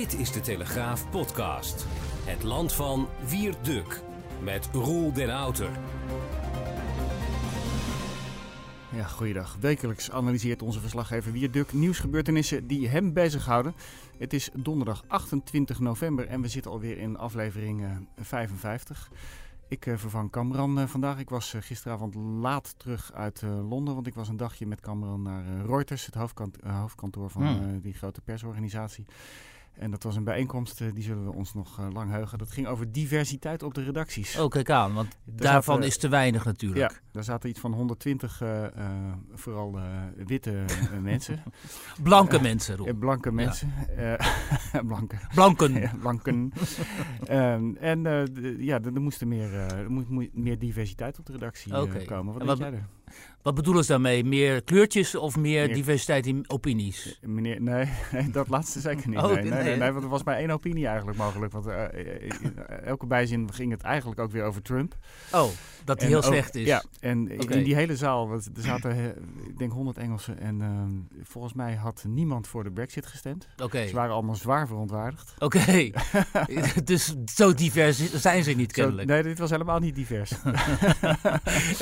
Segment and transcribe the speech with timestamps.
[0.00, 1.86] Dit is de Telegraaf podcast.
[2.24, 4.02] Het land van Wierduk
[4.42, 5.70] met Roel den Outer.
[8.92, 9.56] Ja, goeiedag.
[9.60, 13.74] Wekelijks analyseert onze verslaggever Wierduk nieuwsgebeurtenissen die hem bezighouden.
[14.18, 19.10] Het is donderdag 28 november en we zitten alweer in aflevering eh, 55.
[19.68, 21.18] Ik eh, vervang Cameron eh, vandaag.
[21.18, 24.80] Ik was eh, gisteravond laat terug uit eh, Londen, want ik was een dagje met
[24.80, 27.74] Cameron naar eh, Reuters, het hoofdkant- eh, hoofdkantoor van Hmm.
[27.74, 29.04] eh, die grote persorganisatie.
[29.80, 32.38] En dat was een bijeenkomst, eh, die zullen we ons nog eh, lang heugen.
[32.38, 34.38] Dat ging over diversiteit op de redacties.
[34.38, 36.90] Oh, kijk aan, want daarvan zaten- is te weinig natuurlijk.
[36.90, 38.64] Ja, daar zaten iets van 120 eh,
[39.32, 39.78] vooral
[40.26, 40.64] witte
[41.02, 41.42] mensen.
[42.02, 42.94] Blanke mensen, Roel.
[42.94, 43.72] Blanke mensen.
[44.86, 45.16] Blanke.
[45.34, 45.90] Blanken.
[46.00, 46.52] Blanken.
[47.24, 48.02] Ehm, en
[48.58, 52.04] ja, er er moest er meer, er moet, moet meer diversiteit op de redactie Oké.
[52.04, 52.32] komen.
[52.32, 52.86] Wat En wat- jij er?
[53.42, 54.24] Wat bedoelen ze daarmee?
[54.24, 57.18] Meer kleurtjes of meer, Meer- diversiteit in opinies?
[57.22, 57.88] Meneer, nee,
[58.32, 59.18] dat laatste zeker niet.
[59.18, 61.52] Oh, nee, nee, want er was maar één opinie eigenlijk mogelijk.
[61.52, 64.96] Want eh, eh, eh, elke bijzin ging het eigenlijk ook weer over Trump.
[65.32, 65.48] Oh,
[65.90, 66.66] dat die En heel ook- slecht is.
[66.66, 69.06] Ja, en in die hele zaal, want er zaten, eh,
[69.48, 70.38] ik denk 100 Engelsen.
[70.40, 73.48] En ehm, volgens mij had niemand voor de Brexit gestemd.
[73.62, 73.86] Oké.
[73.86, 75.34] Ze waren allemaal zwaar verontwaardigd.
[75.38, 75.90] Oké.
[76.84, 79.08] dus zo divers zijn ze niet Zo- kennelijk.
[79.08, 80.32] nee, dit was helemaal niet divers.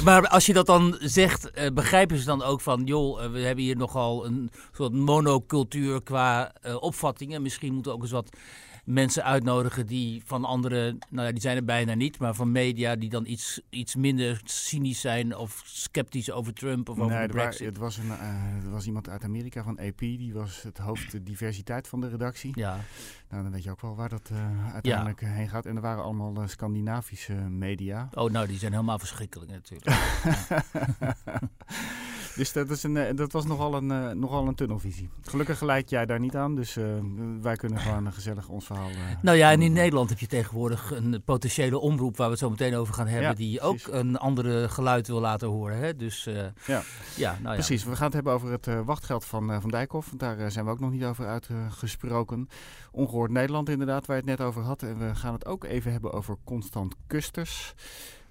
[0.04, 2.82] Maar als je dat dan zegt, eh, begrijpen ze dan ook van...
[2.84, 7.42] joh, eh, we hebben hier nogal een soort monocultuur qua opvattingen.
[7.42, 8.36] Misschien moeten we ook eens wat
[8.88, 10.96] mensen uitnodigen die van andere...
[11.10, 12.96] nou ja, die zijn er bijna niet, maar van media...
[12.96, 17.26] die dan iets, iets minder cynisch zijn of sceptisch over Trump of over nee, er,
[17.26, 17.66] wa- brexit.
[17.66, 21.10] het was een, eh, er was iemand uit Amerika van AP, die was het hoofd
[21.10, 22.50] de diversiteit van de redactie.
[22.54, 22.80] Ja,
[23.30, 25.66] Nou, dan weet je ook wel waar dat eh, uiteindelijk eh, heen gaat.
[25.66, 28.08] En er waren allemaal eh, Scandinavische media.
[28.14, 30.00] oh nou, die zijn helemaal verschrikkelijk natuurlijk.
[32.36, 35.10] dus dat, is een, dat was nogal een, nogal een tunnelvisie.
[35.22, 36.78] Gelukkig geleid jij daar niet aan, dus
[37.40, 38.88] wij kunnen gewoon gezellig ons verhaal...
[39.22, 39.72] Nou ja, en in.
[39.72, 43.28] Nederland heb je tegenwoordig een potentiële omroep waar we het zo meteen over gaan hebben,
[43.28, 45.78] Ja, die ook een andere geluid wil laten horen.
[45.78, 45.96] Hè?
[45.96, 46.24] Dus
[46.66, 46.82] Ja.
[47.16, 47.52] ja, nou ja.
[47.52, 50.12] Precies, we gaan het hebben over het wachtgeld van, van Dijkhoff.
[50.16, 52.48] Daar zijn we ook nog niet over uitgesproken.
[52.90, 54.82] Ongehoord Nederland inderdaad, waar je het net over had.
[54.82, 57.74] En we gaan het ook even hebben over Constant Kusters.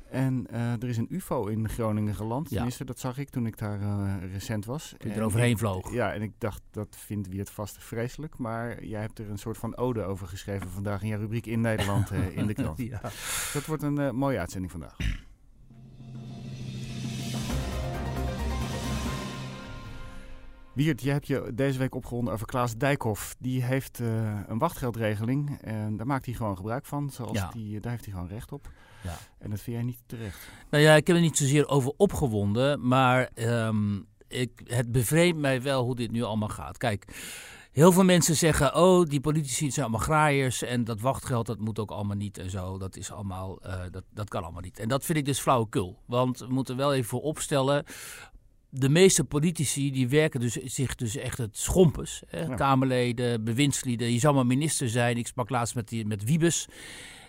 [0.09, 2.49] En eh, er is een ufo in Groningen geland.
[2.49, 2.55] Ja.
[2.55, 4.95] Tenminste, dat zag ik toen ik daar eh, recent was.
[4.97, 5.91] Toen je er overheen vloog.
[5.91, 8.37] Ja, en ik dacht, dat vindt wie het vast vreselijk.
[8.37, 11.61] Maar jij hebt er een soort van ode over geschreven vandaag in je rubriek in
[11.61, 12.77] Nederland eh, in de krant.
[12.87, 13.01] Ja.
[13.53, 14.97] Dat wordt een mooie uitzending vandaag.
[20.77, 23.35] Wiert, jij hebt je deze week opgewonden over Klaas Dijkhoff.
[23.39, 27.09] Die heeft eh, een wachtgeldregeling en daar maakt hij gewoon gebruik van.
[27.09, 27.49] Zoals Ja.
[27.49, 28.69] die, daar heeft hij gewoon recht op.
[29.03, 29.17] Ja.
[29.39, 30.49] En dat vind jij niet terecht.
[30.69, 33.95] Nou ja, ik heb er niet zozeer over opgewonden, maar ehm,
[34.27, 36.77] ik, het bevreemdt mij wel hoe dit nu allemaal gaat.
[36.77, 37.05] Kijk,
[37.71, 41.79] heel veel mensen zeggen, oh, die politici zijn allemaal graaiers en dat wachtgeld, dat moet
[41.79, 42.77] ook allemaal niet en zo.
[42.77, 44.79] Dat is allemaal, eh, dat, dat kan allemaal niet.
[44.79, 47.85] En dat vind ik dus flauwekul, want we moeten wel even voor opstellen...
[48.79, 52.21] De meeste politici die werken dus, zich dus echt het schompens.
[52.27, 52.39] Hè?
[52.39, 52.55] Ja.
[52.55, 54.11] Kamerleden, bewindslieden.
[54.11, 55.17] Je zou maar minister zijn.
[55.17, 56.67] Ik sprak laatst met, die, met Wiebes.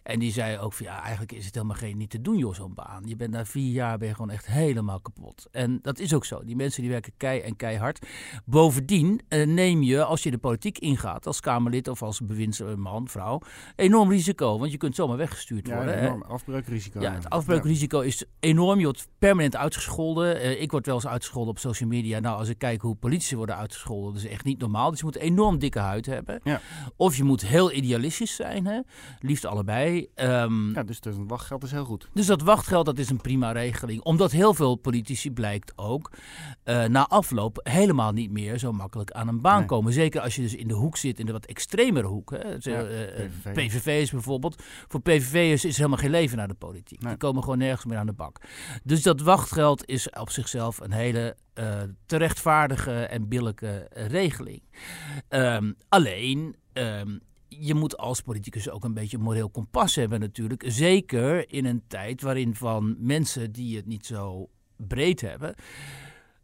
[0.08, 2.54] En die zei ook van ja, eigenlijk is het helemaal geen niet te doen joh,
[2.54, 3.02] zo'n baan.
[3.04, 5.46] Je bent na vier jaar ben je gewoon echt helemaal kapot.
[5.50, 6.44] En dat is ook zo.
[6.44, 8.06] Die mensen die werken kei en keihard.
[8.44, 13.40] Bovendien eh, neem je, als je de politiek ingaat, als Kamerlid of als bewindsman, vrouw,
[13.76, 14.58] enorm risico.
[14.58, 15.98] Want je kunt zomaar weggestuurd Ja, worden.
[15.98, 16.06] hè.
[16.06, 17.00] enorm afbreukrisico.
[17.00, 18.78] Ja, het afbreukrisico is enorm.
[18.78, 20.40] Je wordt permanent uitgescholden.
[20.40, 22.18] Eh, ik word wel eens uitgescholden op social media.
[22.18, 24.90] Nou, als ik kijk hoe politici worden uitgescholden, dat is echt niet normaal.
[24.90, 26.40] Dus je moet enorm dikke huid hebben.
[26.44, 26.60] Ja.
[26.96, 28.80] Of je moet heel idealistisch zijn, hè?
[29.20, 29.97] liefst allebei.
[30.14, 32.08] Ehm, Ja, dus, een wachtgeld is heel goed.
[32.12, 34.02] dus dat wachtgeld, dat is een prima regeling.
[34.02, 36.10] Omdat heel veel politici, blijkt ook,
[36.64, 39.66] eh, na afloop helemaal niet meer zo makkelijk aan een baan Nee.
[39.66, 39.92] komen.
[39.92, 42.30] Zeker als je dus in de hoek zit, in de wat extremere hoek.
[42.30, 42.38] Hè.
[42.38, 43.52] Ja, eh, eh, PVV.
[43.54, 44.62] PVV'ers bijvoorbeeld.
[44.88, 47.00] Voor PVV'ers is helemaal geen leven naar de politiek.
[47.00, 47.08] Nee.
[47.08, 48.40] Die komen gewoon nergens meer aan de bak.
[48.84, 54.62] Dus dat wachtgeld is op zichzelf een hele eh, te rechtvaardige en billijke eh, regeling.
[55.28, 57.18] Ehm, alleen, ehm,
[57.48, 60.64] je moet als politicus ook een beetje moreel kompas hebben natuurlijk.
[60.66, 65.54] Zeker in een tijd waarin van mensen die het niet zo breed hebben,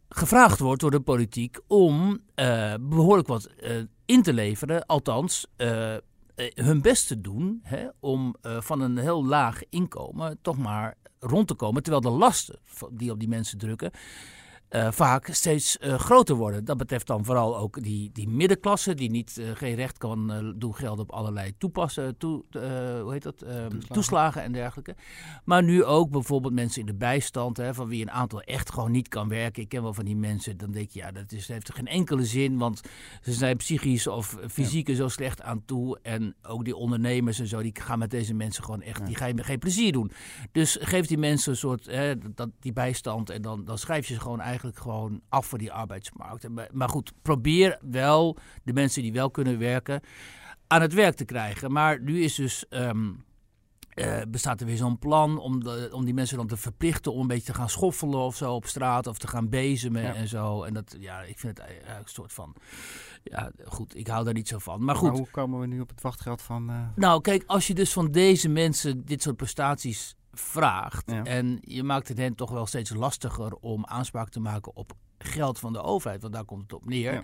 [0.09, 3.71] gevraagd wordt door de politiek om uh, behoorlijk wat uh,
[4.05, 4.85] in te leveren.
[4.85, 5.95] Althans, uh,
[6.53, 11.53] hun best te doen hè, om van een heel laag inkomen toch maar rond te
[11.53, 11.83] komen.
[11.83, 12.59] Terwijl de lasten
[12.91, 13.91] die op die mensen drukken
[14.75, 16.65] uh, vaak steeds uh, groter worden.
[16.65, 20.75] Dat betreft dan vooral ook die, die middenklasse die niet, uh, geen recht kan doen
[20.75, 22.43] gelden op allerlei toepassen, toe,
[23.01, 23.37] hoe heet dat?
[23.37, 23.79] Toeslagen.
[23.87, 24.43] toeslagen.
[24.43, 24.95] en dergelijke.
[25.43, 28.91] Maar nu ook bijvoorbeeld mensen in de bijstand, hè, van wie een aantal echt gewoon
[28.91, 29.63] niet kan werken.
[29.63, 32.25] Ik ken wel van die mensen, dan denk je, ja, dat is, heeft geen enkele
[32.25, 32.81] zin, want
[33.21, 35.99] ze zijn psychisch of fysiek er zo slecht aan toe.
[36.01, 39.05] En ook die ondernemers en zo, die gaan met deze mensen gewoon echt, ja.
[39.05, 40.11] die gaan je geen plezier doen.
[40.51, 44.13] Dus geef die mensen een soort, hè, dat, die bijstand en dan, dan schrijf je
[44.13, 46.47] ze gewoon eigenlijk gewoon af voor die arbeidsmarkt.
[46.71, 50.01] Maar goed, probeer wel de mensen die wel kunnen werken
[50.67, 51.71] aan het werk te krijgen.
[51.71, 52.65] Maar nu is dus.
[52.69, 53.23] Um,
[53.95, 57.21] uh, bestaat er weer zo'n plan om, de, om die mensen dan te verplichten om
[57.21, 60.63] een beetje te gaan schoffelen of zo op straat of te gaan bezemen en zo.
[60.63, 62.55] En dat, ja, ik vind het eigenlijk een soort van,
[63.23, 64.83] ja, goed, ik hou daar niet zo van.
[64.83, 65.09] Maar goed.
[65.09, 66.69] Maar hoe komen we nu op het wachtgeld van...
[66.69, 66.87] Uh...
[66.95, 71.11] Nou, kijk, als je dus van deze mensen dit soort prestaties vraagt.
[71.23, 75.59] En je maakt het hen toch wel steeds lastiger om aanspraak te maken op geld
[75.59, 77.23] van de overheid, want daar komt het op neer.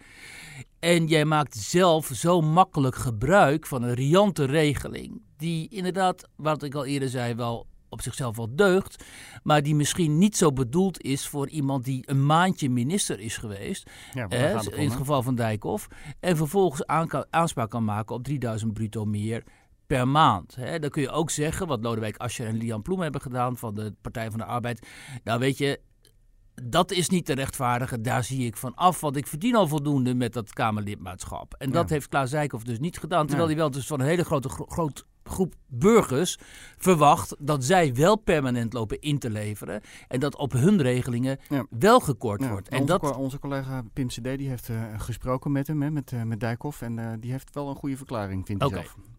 [0.79, 6.75] En jij maakt zelf zo makkelijk gebruik van een riante regeling, die inderdaad, wat ik
[6.75, 9.03] al eerder zei, wel op zichzelf wel deugt,
[9.43, 13.89] maar die misschien niet zo bedoeld is voor iemand die een maandje minister is geweest,
[14.13, 15.87] ja, in het geval van Dijkhoff,
[16.19, 16.85] en vervolgens
[17.29, 19.43] aanspraak kan maken op 3000 bruto meer
[19.91, 20.55] per maand.
[20.55, 20.79] Hè.
[20.79, 23.93] Dan kun je ook zeggen, wat Lodewijk Asscher en Lian Ploem hebben gedaan van de
[24.01, 24.87] Partij van de Arbeid.
[25.23, 25.79] Nou weet je,
[26.63, 28.01] dat is niet te rechtvaardigen.
[28.01, 31.53] Daar zie ik van af, want ik verdien al voldoende met dat Kamerlidmaatschap.
[31.57, 33.27] En dat heeft Klaas Zijkhoff dus niet gedaan.
[33.27, 36.37] Terwijl hij wel dus van een hele grote groot groep burgers
[36.77, 39.81] verwacht dat zij wel permanent lopen in te leveren.
[40.07, 41.39] En dat op hun regelingen
[41.69, 42.69] wel gekort wordt.
[42.69, 43.15] En onze, dat...
[43.15, 46.81] onze collega Pim CD die heeft uh, gesproken met hem, hè, met, uh, met Dijkhoff.
[46.81, 48.81] En uh, die heeft wel een goede verklaring, vind ik okay.
[48.81, 49.10] zelf.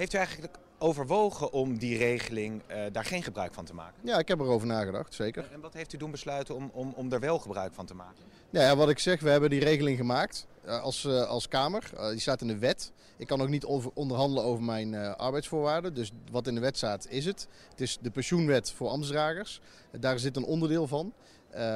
[0.00, 4.00] Heeft u eigenlijk overwogen om die regeling uh, daar geen gebruik van te maken?
[4.04, 5.48] Ja, ik heb erover nagedacht, zeker.
[5.52, 8.24] En wat heeft u doen besluiten om, om, om er wel gebruik van te maken?
[8.50, 11.90] Ja, ja wat ik zeg, we hebben die regeling gemaakt uh, als, uh, als Kamer.
[12.10, 12.92] die staat in de wet.
[13.16, 15.94] Ik kan ook niet over, onderhandelen over mijn arbeidsvoorwaarden.
[15.94, 17.48] Dus wat in de wet staat, is het.
[17.70, 19.60] Het is de pensioenwet voor ambtsdragers.
[19.90, 21.12] daar zit een onderdeel van.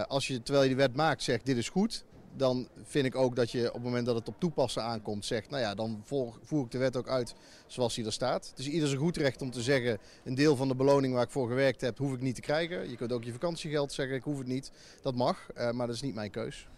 [0.09, 2.05] als je, terwijl je die wet maakt, zegt dit is goed,
[2.37, 5.51] dan vind ik ook dat je op het moment dat het op toepassen aankomt zegt,
[5.51, 6.03] nou ja, dan
[6.43, 7.35] voer ik de wet ook uit
[7.67, 8.49] zoals die er staat.
[8.51, 11.31] Het is ieder goed recht om te zeggen, een deel van de beloning waar ik
[11.31, 12.91] voor gewerkt heb, hoef ik niet te krijgen.
[12.91, 14.71] Je kunt ook je vakantiegeld zeggen, ik hoef het niet.
[15.03, 16.69] Dat mag, uh, maar dat is niet mijn keus.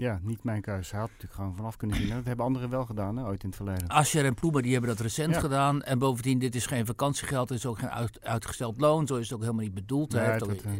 [0.00, 0.90] Ja, niet mijn keuze.
[0.90, 2.08] Hij had natuurlijk gewoon vanaf kunnen zien.
[2.08, 3.88] Dat hebben anderen wel gedaan, hè, ooit in het verleden.
[3.88, 5.82] Ascher en Ploemen die hebben dat recent gedaan.
[5.82, 7.48] En bovendien, dit is geen vakantiegeld.
[7.48, 7.90] Het is ook geen
[8.22, 9.06] uitgesteld loon.
[9.06, 10.12] Zo is het ook helemaal niet bedoeld.
[10.12, 10.72] Nee, dat, ook, uh,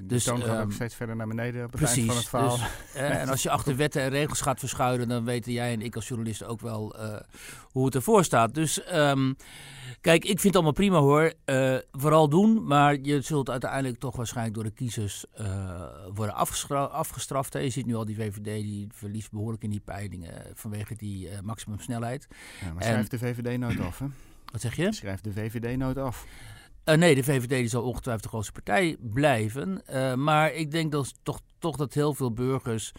[0.00, 2.28] dus dan gaat um, ook steeds verder naar beneden op het precies, eind van het
[2.28, 2.56] verhaal.
[2.56, 5.08] Dus, en als je achter wetten en regels gaat verschuilen...
[5.08, 7.16] dan weten jij en ik als journalist ook wel uh,
[7.62, 8.54] hoe het ervoor staat.
[8.54, 8.94] Dus...
[8.94, 9.36] Um,
[10.00, 11.32] Kijk, ik vind het allemaal prima hoor.
[11.46, 15.24] Uh, vooral doen, maar je zult uiteindelijk toch waarschijnlijk door de kiezers
[16.14, 16.34] worden
[16.90, 17.52] afgestraft.
[17.52, 21.40] Je ziet nu al die VVD die verliest behoorlijk in die peilingen vanwege die uh,
[21.40, 22.28] maximumsnelheid.
[22.60, 24.06] Ja, maar schrijft de VVD nooit af, hè?
[24.52, 24.92] Wat zeg je?
[24.92, 26.26] Schrijft de VVD nooit af.
[26.84, 29.82] Uh, nee, de VVD die zal ongetwijfeld de grootste partij blijven.
[29.90, 32.92] Uh, maar ik denk dat toch, toch dat heel veel burgers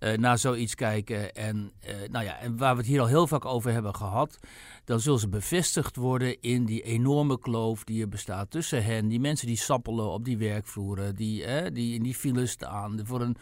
[0.00, 1.34] uh, naar zoiets kijken.
[1.34, 1.72] En,
[2.10, 4.38] nou ja, en waar we het hier al heel vaak over hebben gehad.
[4.84, 9.08] Dan zullen ze bevestigd worden in die enorme kloof die er bestaat tussen hen.
[9.08, 11.14] Die mensen die sappelen op die werkvloeren.
[11.14, 13.00] Die, die in die files staan.
[13.04, 13.36] Voor een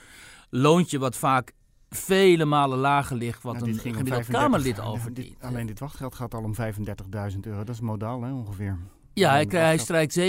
[0.50, 1.52] loontje wat vaak
[1.88, 5.36] vele malen lager ligt wat nou, een gemiddeld Kamerlid al verdient.
[5.40, 7.64] alleen dit wachtgeld gaat al om 35.000 euro.
[7.64, 8.78] Dat is modaal hè, ongeveer.
[9.18, 10.20] Ja, hij, hij strijkt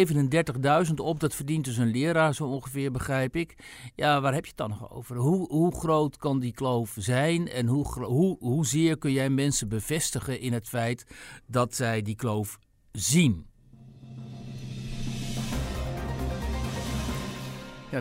[0.88, 1.20] 37.000 op.
[1.20, 3.56] Dat verdient dus een leraar zo ongeveer, begrijp ik.
[3.96, 5.16] Ja, waar heb je het dan nog over?
[5.16, 7.48] Hoe, hoe groot kan die kloof zijn?
[7.48, 11.06] En hoe, hoe, hoezeer kun jij mensen bevestigen in het feit
[11.48, 12.58] dat zij die kloof
[12.92, 13.46] zien?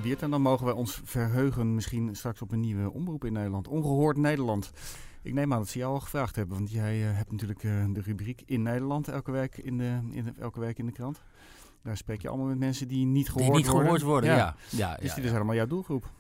[0.05, 3.69] Ja, en dan mogen wij ons verheugen misschien straks op een nieuwe omroep in Nederland.
[3.69, 4.73] Ongehoord Nederland.
[5.23, 7.85] Ik neem aan dat ze jou al gevraagd hebben, want jij uh, hebt natuurlijk uh,
[7.88, 11.23] de rubriek in Nederland elke week in, de, in elke week in de krant.
[11.83, 13.62] Daar spreek je allemaal met mensen die niet gehoord worden.
[13.65, 14.37] Die niet gehoord worden, ja.
[14.37, 14.57] ja.
[14.71, 16.11] ja dus ja, dit is helemaal jouw doelgroep.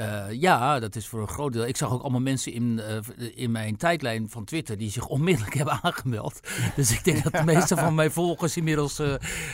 [0.00, 1.66] Uh, ja, dat is voor een groot deel.
[1.66, 2.80] Ik zag ook allemaal mensen in,
[3.34, 6.40] in mijn tijdlijn van Twitter die zich onmiddellijk hebben aangemeld.
[6.76, 9.02] Dus ik denk dat de meeste van mijn volgers inmiddels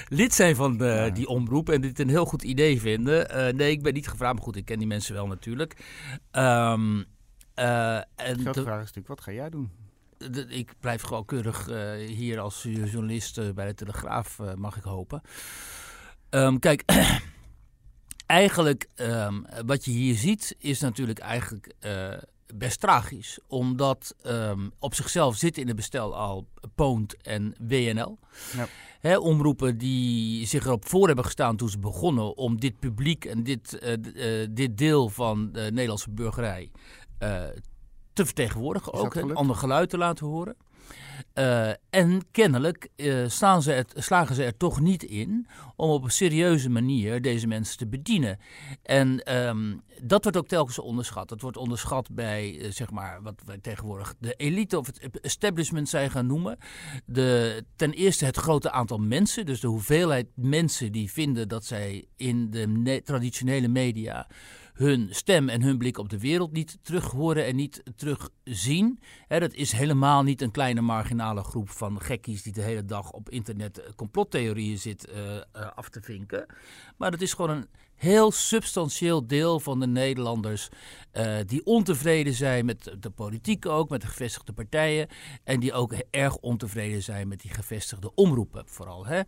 [0.08, 3.56] lid zijn van de, die omroep en dit een heel goed idee vinden.
[3.56, 5.76] nee, ik ben niet gevraagd, maar goed, ik ken die mensen wel natuurlijk.
[6.32, 7.04] Um,
[7.54, 9.70] en de vraag is natuurlijk, wat ga jij doen?
[10.48, 11.66] ik blijf gewoon keurig
[12.06, 15.22] hier als journalist bij de Telegraaf, mag ik hopen.
[16.30, 16.82] Um, kijk,
[18.32, 22.12] eigenlijk, um, wat je hier ziet, is natuurlijk eigenlijk uh,
[22.54, 23.38] best tragisch.
[23.46, 28.18] Omdat um, op zichzelf zitten in het bestel al Poont en WNL.
[28.56, 28.66] Ja.
[29.00, 33.42] He, omroepen die zich erop voor hebben gestaan toen ze begonnen om dit publiek en
[33.42, 33.92] dit, uh,
[34.42, 36.70] uh, dit deel van de Nederlandse burgerij
[38.12, 38.92] te vertegenwoordigen.
[38.92, 40.56] Ook een ander geluid te laten horen.
[41.34, 45.46] Uh, en kennelijk uh, staan ze slagen ze er toch niet in
[45.76, 48.38] om op een serieuze manier deze mensen te bedienen.
[48.82, 51.28] En um, dat wordt ook telkens onderschat.
[51.28, 55.88] Dat wordt onderschat bij, uh, zeg maar, wat wij tegenwoordig de elite of het establishment
[55.88, 56.58] zijn gaan noemen.
[57.04, 62.04] De, ten eerste het grote aantal mensen, dus de hoeveelheid mensen die vinden dat zij
[62.16, 64.26] in de traditionele media
[64.72, 69.00] hun stem en hun blik op de wereld niet terug horen en niet terugzien.
[69.26, 73.10] He, dat is helemaal niet een kleine marginale groep van gekkies die de hele dag
[73.10, 75.40] op internet complottheorieën zit uh, uh,
[75.74, 76.46] af te vinken.
[76.96, 77.68] Maar dat is gewoon een
[78.02, 80.68] heel substantieel deel van de Nederlanders
[81.12, 85.08] uh, die ontevreden zijn met de politiek ook, met de gevestigde partijen.
[85.44, 89.06] En die ook erg ontevreden zijn met die gevestigde omroepen vooral.
[89.06, 89.18] Hè?
[89.18, 89.24] Uh,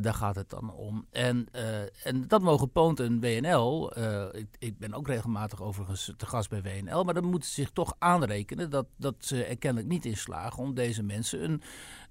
[0.00, 1.06] daar gaat het dan om.
[1.10, 3.98] En, uh, en dat mogen Poont en WNL.
[4.36, 7.04] Ik, ik, ben ook regelmatig overigens te gast bij WNL.
[7.04, 10.62] Maar dan moeten ze zich toch aanrekenen dat, dat ze er kennelijk niet in slagen
[10.62, 11.62] om deze mensen een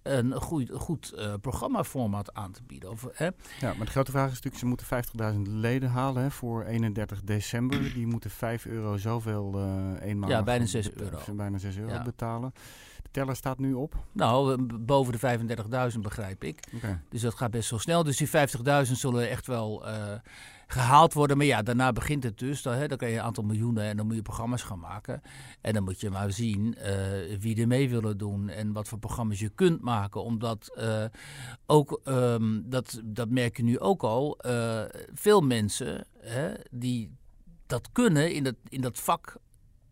[0.05, 2.89] een goed, goed uh, programmaformat aan te bieden.
[2.89, 3.25] Of, hè?
[3.59, 7.21] Ja, maar de grote vraag is natuurlijk, ze moeten 50.000 leden halen hè, voor 31
[7.23, 7.79] december.
[7.93, 10.29] Die moeten 5 euro zoveel uh, eenmaal.
[10.29, 11.33] Ja, bijna 6 euro.
[11.33, 12.03] Bijna 6 euro ja.
[12.03, 12.53] betalen.
[13.03, 13.95] De teller staat nu op?
[14.11, 16.59] Nou, boven de 35.000 begrijp ik.
[16.75, 16.99] Okay.
[17.09, 18.03] Dus dat gaat best wel snel.
[18.03, 19.87] Dus die 50.000 zullen echt wel...
[19.87, 19.93] Uh,
[20.67, 21.37] gehaald worden.
[21.37, 22.61] Maar ja, daarna begint het dus.
[22.61, 25.21] Dan, hè, dan krijg je een aantal miljoenen en dan moet je programma's gaan maken.
[25.61, 28.99] En dan moet je maar zien uh, wie er mee willen doen en wat voor
[28.99, 30.23] programma's je kunt maken.
[30.23, 31.05] Omdat uh,
[31.65, 34.81] ook, um, dat, dat merk je nu ook al, uh,
[35.13, 37.11] veel mensen hè, die
[37.65, 39.37] dat kunnen in dat, in dat vak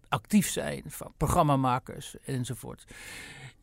[0.08, 0.84] actief zijn,
[1.18, 2.86] programmamakers enzovoort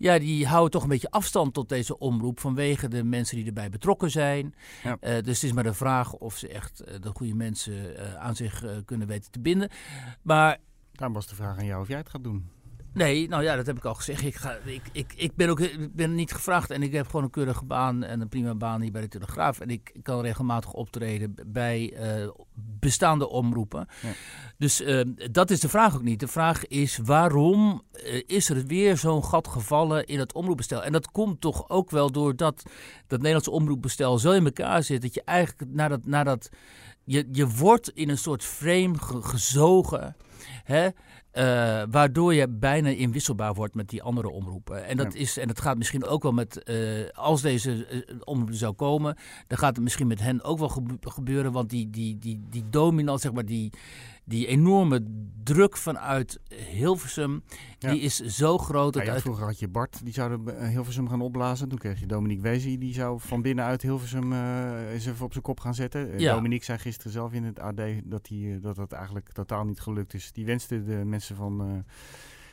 [0.01, 3.71] ja, die houden toch een beetje afstand tot deze omroep vanwege de mensen die erbij
[3.71, 4.55] betrokken zijn.
[4.83, 4.91] Ja.
[4.91, 8.15] Uh, dus het is maar de vraag of ze echt uh, de goede mensen uh,
[8.15, 9.71] aan zich kunnen weten te binden.
[10.23, 10.59] Maar.
[10.93, 12.51] Daarom was de vraag aan jou of jij het gaat doen.
[12.93, 14.23] Nee, nou ja, dat heb ik al gezegd.
[14.23, 17.23] Ik, ga, ik, ik, ik ben ook ik ben niet gevraagd en ik heb gewoon
[17.23, 19.61] een keurige baan en een prima baan hier bij de Telegraaf.
[19.61, 23.89] En ik kan regelmatig optreden bij uh, bestaande omroepen.
[24.03, 24.13] Ja.
[24.59, 26.21] Dus uh, dat is de vraag ook niet.
[26.21, 30.85] De vraag is waarom uh, is er weer zo'n gat gevallen in het omroepbestel?
[30.85, 32.63] En dat komt toch ook wel doordat
[33.07, 36.49] dat Nederlandse omroepbestel zo in elkaar zit dat je eigenlijk nadat, nadat
[37.05, 40.17] je, je wordt in een soort frame ge gezogen.
[40.65, 40.89] Hè?
[41.33, 44.85] Uh, waardoor je bijna inwisselbaar wordt met die andere omroepen.
[44.87, 45.19] En dat, ja.
[45.19, 49.17] is, en dat gaat misschien ook wel met, uh, als deze uh, omroep zou komen,
[49.47, 51.53] dan gaat het misschien met hen ook wel gebeuren.
[51.53, 53.73] Want die, die, die, die dominant, zeg maar, die,
[54.31, 55.07] die enorme
[55.43, 57.43] druk vanuit Hilversum,
[57.79, 57.91] ja.
[57.91, 58.93] die is zo groot.
[58.93, 59.21] Dat ja.
[59.21, 61.69] Vroeger had je Bart, die zou Hilversum gaan opblazen.
[61.69, 65.45] Toen kreeg je Dominique Wezi, die zou van binnenuit Hilversum uh, eens even op zijn
[65.45, 66.19] kop gaan zetten.
[66.19, 66.35] Ja.
[66.35, 70.15] Dominique zei gisteren zelf in het AD dat, die, dat dat eigenlijk totaal niet gelukt
[70.15, 70.33] is.
[70.33, 71.69] Die wenste de mensen van...
[71.69, 71.79] Uh,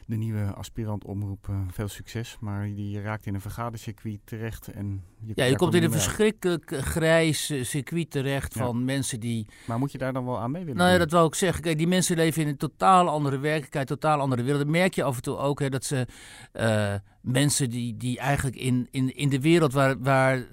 [0.07, 2.37] de nieuwe aspirant omroep uh, veel succes.
[2.39, 4.67] Maar die raakt in een vergadercircuit terecht.
[4.67, 8.65] En je ja, je komt in een verschrikkelijk grijs circuit terecht ja.
[8.65, 9.47] van mensen die...
[9.65, 11.63] Maar moet je daar dan wel aan mee willen Nou ja, dat wil ik zeggen.
[11.63, 14.61] Kijk, die mensen leven in een totaal andere werkelijkheid, totaal andere wereld.
[14.61, 16.07] Dat merk je af en toe ook, hè, dat ze
[16.53, 20.47] uh, mensen die, die eigenlijk in, in, in de wereld waar, waar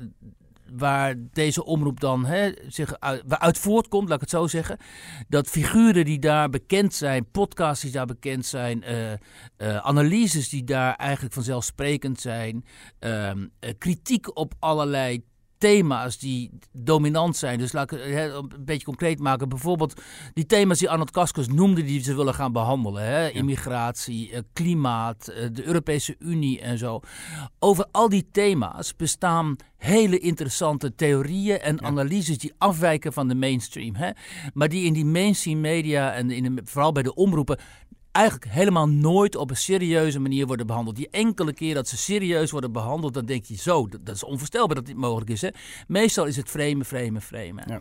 [0.72, 4.78] waar deze omroep dan hè, zich uit, voortkomt, laat ik het zo zeggen.
[5.28, 9.16] Dat figuren die daar bekend zijn, podcasts die daar bekend zijn, uh, uh,
[9.76, 12.64] analyses die daar eigenlijk vanzelfsprekend zijn,
[13.00, 13.30] uh,
[13.78, 15.24] kritiek op allerlei
[15.64, 17.58] thema's die dominant zijn.
[17.58, 19.48] Dus laat ik het een beetje concreet maken.
[19.48, 20.00] Bijvoorbeeld
[20.34, 23.02] die thema's die Arnold Kaskos noemde die ze willen gaan behandelen.
[23.02, 23.28] Hè?
[23.28, 27.00] Immigratie, eh, klimaat, eh, de Europese Unie en zo.
[27.58, 31.86] Over al die thema's bestaan hele interessante theorieën en ja.
[31.86, 33.94] analyses die afwijken van de mainstream.
[33.94, 34.10] Hè?
[34.54, 37.58] Maar die in die mainstream media en in de, vooral bij de omroepen
[38.14, 40.96] eigenlijk helemaal nooit op een serieuze manier worden behandeld.
[40.96, 44.24] Die enkele keer dat ze serieus worden behandeld, dan denk je zo, dat, dat is
[44.24, 45.40] onvoorstelbaar dat dit mogelijk is.
[45.40, 45.48] Hè?
[45.86, 47.62] Meestal is het vreemde, vreemde, vreemde.
[47.66, 47.80] Ja.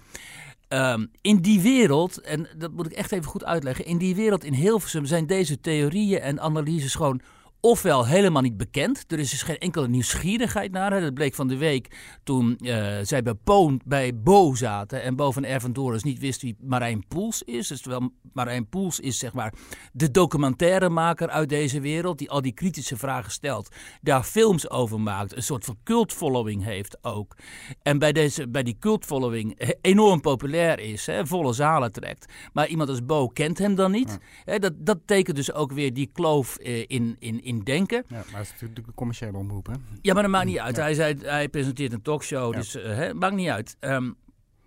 [0.94, 4.44] Um, in die wereld, en dat moet ik echt even goed uitleggen, in die wereld
[4.44, 7.22] in Hilversum zijn deze theorieën en analyses gewoon
[7.66, 9.04] ofwel helemaal niet bekend.
[9.08, 11.02] Er is dus geen enkele nieuwsgierigheid naar.
[11.02, 15.32] Dat bleek van de week toen uh, zij bij, Poon, bij Bo zaten en Bo
[15.32, 17.68] van Ervendoris niet wist wie Marijn Poels is.
[17.68, 19.54] Dus terwijl Marijn Poels is zeg maar
[19.94, 25.36] de documentairemaker uit deze wereld die al die kritische vragen stelt, daar films over maakt,
[25.36, 27.36] een soort van cultfollowing heeft ook.
[27.82, 32.34] En bij, deze, bij die cultfollowing enorm populair is, hè, volle zalen trekt.
[32.54, 34.18] Maar iemand als Bo kent hem dan niet.
[34.46, 38.04] Hè, dat, dat tekent dus ook weer die kloof uh, in, in, in denken.
[38.08, 39.74] Ja, maar dat is natuurlijk de commerciële omroep, hè?
[40.02, 40.76] Ja, maar dat maakt niet uit.
[40.76, 43.78] Hij, zei, hij presenteert een talkshow, dus uh, hè, maakt niet uit.
[43.80, 44.16] Um,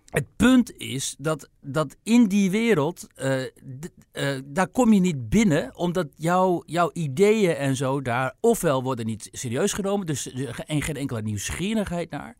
[0.07, 5.77] het punt is dat, dat in die wereld, uh, uh, daar kom je niet binnen,
[5.77, 10.81] omdat jouw, jouw ideeën en zo daar ofwel worden niet serieus genomen, dus er geen,
[10.81, 12.35] geen enkele nieuwsgierigheid naar.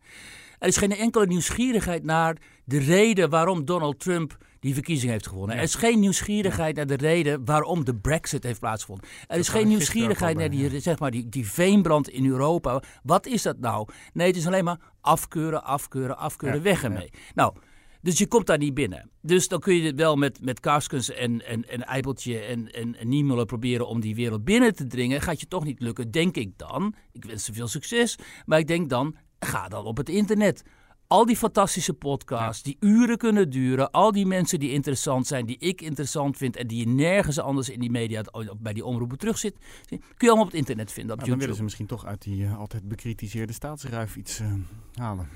[0.58, 5.54] Er is geen enkele nieuwsgierigheid naar de reden waarom Donald Trump die verkiezing heeft gewonnen.
[5.54, 5.60] Ja.
[5.62, 9.08] Er is geen nieuwsgierigheid naar de reden waarom de brexit heeft plaatsgevonden.
[9.26, 12.82] Er is geen nieuwsgierigheid naar die, zeg maar, die, die veenbrand in Europa.
[13.02, 13.88] Wat is dat nou?
[14.12, 17.10] Nee, het is alleen maar afkeuren, afkeuren, afkeuren, weg ermee.
[17.34, 17.54] Nou,
[18.00, 19.10] dus je komt daar niet binnen.
[19.22, 23.46] Dus dan kun je wel met, met Karskens en, en, en Eibeltje en, en, en
[23.46, 25.20] proberen om die wereld binnen te dringen.
[25.20, 26.94] Gaat je toch niet lukken, denk ik dan.
[27.12, 28.18] Ik wens ze veel succes.
[28.46, 30.62] Maar ik denk dan, ga dan op het internet.
[31.08, 33.90] Al die fantastische podcasts die uren kunnen duren.
[33.90, 36.56] Al die mensen die interessant zijn, die ik interessant vind.
[36.56, 38.22] En die je nergens anders in die media
[38.56, 39.56] bij die omroepen terug zit.
[39.88, 41.12] Kun je allemaal op het internet vinden.
[41.12, 44.52] Op maar dan willen ze misschien toch uit die uh, altijd bekritiseerde staatsruif iets uh,
[44.94, 45.28] halen.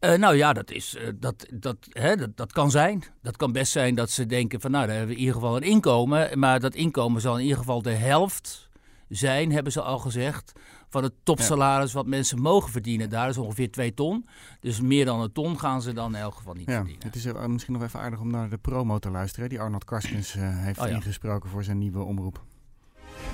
[0.00, 3.04] Uh, nou ja, dat, is, uh, dat, dat, hè, dat, dat kan zijn.
[3.22, 5.56] Dat kan best zijn dat ze denken van nou, daar hebben we in ieder geval
[5.56, 6.38] een inkomen.
[6.38, 8.68] Maar dat inkomen zal in ieder geval de helft
[9.08, 10.52] zijn, hebben ze al gezegd,
[10.88, 13.10] van het topsalaris wat mensen mogen verdienen.
[13.10, 14.26] Daar is ongeveer 2 ton.
[14.60, 17.06] Dus meer dan een ton gaan ze dan in elk geval niet ja, verdienen.
[17.06, 19.48] Het is er misschien nog even aardig om naar de promo te luisteren.
[19.48, 20.94] Die Arnold Karskens uh, heeft oh, ja.
[20.94, 22.42] ingesproken voor zijn nieuwe omroep.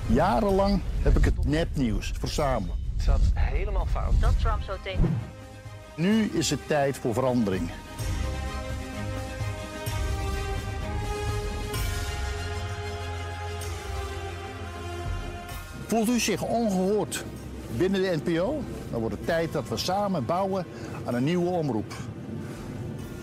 [0.07, 2.77] Jarenlang heb ik het nepnieuws verzameld.
[2.93, 4.21] Het zat helemaal fout.
[4.21, 5.17] Dat Trump zo tegen.
[5.95, 7.69] Nu is het tijd voor verandering.
[15.87, 17.25] Voelt u zich ongehoord
[17.77, 18.61] binnen de NPO?
[18.91, 20.65] Dan wordt het tijd dat we samen bouwen
[21.05, 21.93] aan een nieuwe omroep.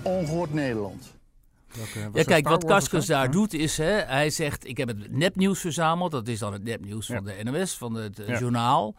[0.02, 1.12] Ongehoord Nederland.
[1.76, 5.60] Welke, ja, kijk, wat Kaskens daar doet is, hè, hij zegt, ik heb het nepnieuws
[5.60, 6.10] verzameld.
[6.10, 7.14] Dat is dan het nepnieuws ja.
[7.14, 8.38] van de NOS, van het ja.
[8.38, 8.94] journaal.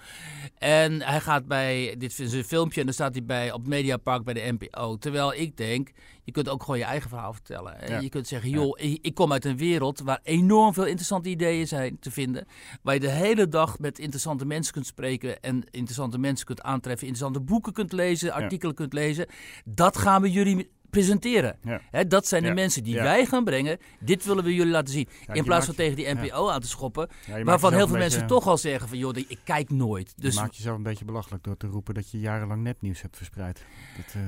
[0.58, 4.24] En hij gaat bij, dit is een filmpje en dan staat hij bij, op Mediapark
[4.24, 4.98] bij de NPO.
[4.98, 5.92] Terwijl ik denk,
[6.24, 7.76] je kunt ook gewoon je eigen verhaal vertellen.
[7.88, 8.00] Ja.
[8.00, 12.00] Je kunt zeggen, joh, ik kom uit een wereld waar enorm veel interessante ideeën zijn
[12.00, 12.46] te vinden.
[12.82, 17.08] Waar je de hele dag met interessante mensen kunt spreken en interessante mensen kunt aantreffen.
[17.08, 19.28] Interessante boeken kunt lezen, artikelen kunt lezen.
[19.66, 21.58] Dat gaan we jullie presenteren.
[21.64, 21.82] Ja.
[21.92, 22.54] He, dat zijn de ja.
[22.54, 23.04] mensen die ja.
[23.04, 23.78] wij gaan brengen.
[24.00, 25.08] Dit willen we jullie laten zien.
[25.32, 27.08] In plaats van tegen die NPO aan te schoppen.
[27.44, 28.36] waarvan heel veel mensen beetje...
[28.36, 30.14] toch al zeggen van joh, ik kijk nooit.
[30.16, 33.18] Dus je maakt jezelf een beetje belachelijk door te roepen dat je jarenlang nepnieuws hebt
[33.18, 33.66] verspreid.
[33.98, 34.22] Dat, uh,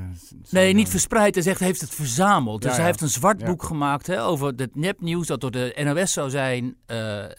[0.50, 1.34] nee, niet verspreid.
[1.34, 2.62] Hij zegt, heeft het verzameld.
[2.62, 6.14] Dus hij heeft een zwart boek gemaakt hè, over het nepnieuws dat door de NOS
[6.14, 7.30] zou zijn uh, uh,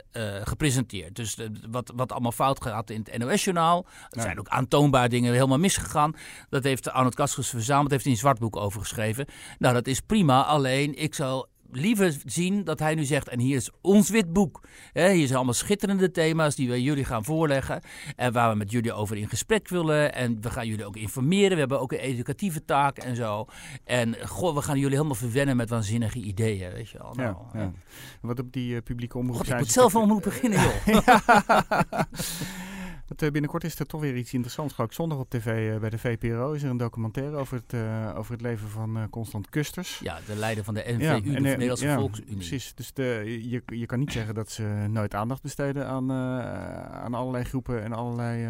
[0.42, 1.14] gepresenteerd.
[1.14, 1.38] Dus
[1.70, 3.86] wat, wat allemaal fout gaat in het NOS-journaal.
[4.10, 6.14] Er zijn ook aantoonbaar dingen helemaal misgegaan.
[6.48, 9.15] Dat heeft Arnold Kaskens verzameld, heeft hij een zwart boek over geschreven.
[9.58, 10.42] Nou, dat is prima.
[10.42, 14.60] Alleen, ik zou liever zien dat hij nu zegt: en hier is ons wit boek.
[14.92, 17.80] He, hier zijn allemaal schitterende thema's die we jullie gaan voorleggen.
[18.16, 20.14] En waar we met jullie over in gesprek willen.
[20.14, 21.50] En we gaan jullie ook informeren.
[21.50, 23.46] We hebben ook een educatieve taak en zo.
[23.84, 26.72] En goh, we gaan jullie helemaal verwennen met waanzinnige ideeën.
[26.72, 27.14] Weet je wel.
[27.14, 27.72] Nou, ja, ja.
[28.20, 31.06] Wat op die uh, publieke omroep God, ik moet zelf een omroep beginnen, joh.
[33.22, 34.78] Uh, binnenkort is er toch weer iets interessants.
[34.78, 38.12] Ook zondag op tv uh, bij de VPRO is er een documentaire over het, uh,
[38.16, 39.98] over het leven van Constant Kusters.
[40.02, 42.34] Ja, de leider van de NVU, ja, en, de Nederlandse ja, Volksunie.
[42.34, 47.14] Precies, dus de, je, je kan niet zeggen dat ze nooit aandacht besteden aan, aan
[47.14, 48.48] allerlei groepen en allerlei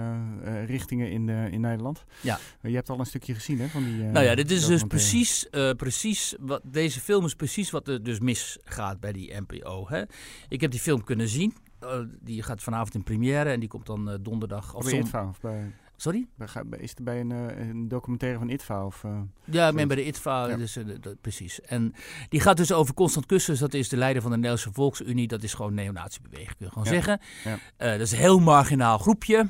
[0.66, 2.04] richtingen in, in Nederland.
[2.20, 2.38] Ja.
[2.62, 5.46] je hebt al een stukje gezien hè, van die Nou ja, dit is dus precies,
[5.76, 9.88] precies wat, deze film is precies wat er dus misgaat bij die NPO.
[9.88, 10.02] Hè?
[10.48, 11.54] Ik heb die film kunnen zien.
[11.86, 14.74] Uh, die gaat vanavond in première en die komt dan uh, donderdag.
[14.74, 15.28] Of bij ITVA?
[15.28, 16.26] Of bij, Sorry?
[16.70, 18.86] Is het bij een, uh, een documentaire van ITVA?
[18.86, 19.04] Of,
[19.44, 20.56] ja, ik ben bij de ITVA, ja.
[20.56, 20.78] dus,
[21.20, 21.60] precies.
[21.60, 21.94] En
[22.28, 23.58] die gaat dus over Constant Kussens.
[23.58, 25.28] Dat is de leider van de Nederlandse Volksunie.
[25.28, 26.90] Dat is gewoon een neonatiebeweging, kun je gewoon ja.
[26.90, 27.20] zeggen.
[27.44, 27.58] Ja.
[27.90, 29.48] dat is een heel marginaal groepje.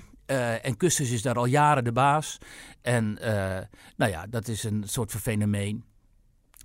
[0.62, 2.38] en Kussens is daar al jaren de baas.
[2.82, 3.18] En
[3.96, 5.84] nou ja, dat is een soort van fenomeen.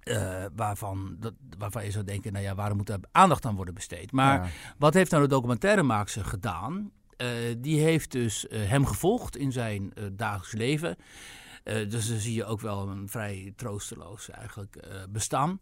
[0.04, 3.74] Uh, waarvan, dat, waarvan je zou denken, nou ja, waarom moet er aandacht aan worden
[3.74, 4.12] besteed?
[4.12, 4.50] Maar ja.
[4.78, 6.92] wat heeft nou de documentairemaakster gedaan?
[7.18, 10.98] Uh, die heeft dus uh, hem gevolgd in zijn dagelijks leven.
[11.64, 15.60] Eh, dus dan zie je ook wel een vrij troosteloos eigenlijk eh, bestaan.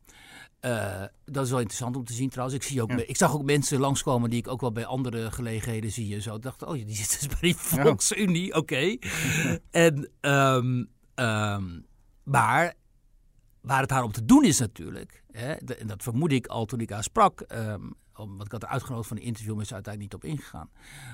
[0.60, 2.58] Eh, dat is wel interessant om te zien trouwens.
[2.58, 3.04] Ik, zie ook, Ja.
[3.06, 6.16] ik zag ook mensen langskomen die ik ook wel bij andere gelegenheden zie.
[6.16, 7.84] En zo Ik dacht, oh die zitten dus bij die Ja.
[7.84, 8.98] Volksunie, oké.
[9.72, 11.80] en, ehm, ehm,
[12.24, 12.74] maar
[13.70, 16.66] waar het haar om te doen is natuurlijk, hè, de- en dat vermoed ik al
[16.66, 17.42] toen ik haar sprak,
[18.16, 20.70] om- want ik had uitgenodigd van een interview, maar is uiteindelijk niet op ingegaan.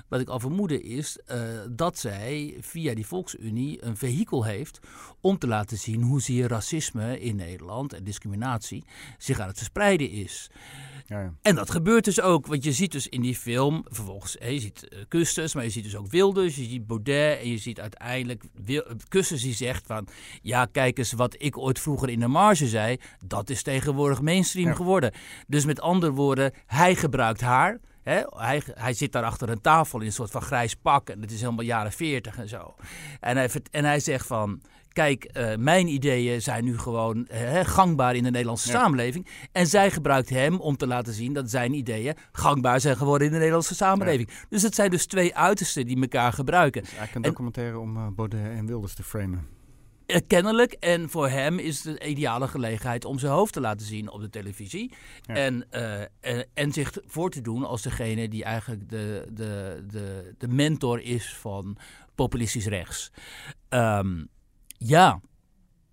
[0.08, 1.38] Wat ik al vermoedde is eh,
[1.70, 4.78] dat zij via die Volksunie een vehikel heeft
[5.20, 8.84] om te laten zien hoe zie racisme in Nederland en discriminatie
[9.18, 10.50] zich aan het verspreiden is.
[11.08, 11.32] Ja, ja.
[11.42, 14.60] En dat gebeurt dus ook, want je ziet dus in die film, vervolgens, hè, je
[14.60, 18.44] ziet uh, maar je ziet dus ook Wilders, je ziet Baudet en je ziet uiteindelijk
[18.64, 20.08] Wil- Kustus die zegt van,
[20.42, 24.68] ja kijk eens wat ik ooit vroeger in de marge zei, dat is tegenwoordig mainstream
[24.68, 24.74] Ja.
[24.74, 25.12] geworden.
[25.46, 30.00] Dus met andere woorden, hij gebruikt haar, hè, hij, hij zit daar achter een tafel
[30.00, 32.74] in een soort van grijs pak en het is helemaal jaren 40 en zo.
[33.20, 34.62] En hij, en hij zegt van,
[34.96, 38.78] kijk, eh, mijn ideeën zijn nu gewoon eh, gangbaar in de Nederlandse Ja.
[38.78, 39.26] samenleving.
[39.52, 43.32] En zij gebruikt hem om te laten zien dat zijn ideeën gangbaar zijn geworden in
[43.32, 44.28] de Nederlandse samenleving.
[44.48, 46.82] Dus het zijn dus twee uitersten die elkaar gebruiken.
[46.82, 49.46] Is eigenlijk een En- documentaire om eh, Baudet en Wilders te framen.
[50.26, 50.72] Kennelijk.
[50.72, 54.20] En voor hem is het een ideale gelegenheid om zijn hoofd te laten zien op
[54.20, 54.92] de televisie.
[55.22, 55.34] Ja.
[55.34, 55.66] En,
[56.20, 61.00] en, en zich voor te doen als degene die eigenlijk de, de, de, de mentor
[61.00, 61.76] is van
[62.14, 63.10] populistisch rechts.
[63.68, 64.24] Ehm,
[64.78, 65.20] ja,